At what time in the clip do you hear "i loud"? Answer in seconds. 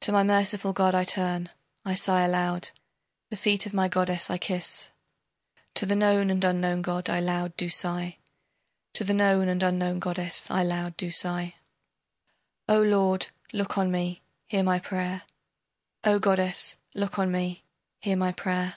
7.08-7.56, 10.50-10.96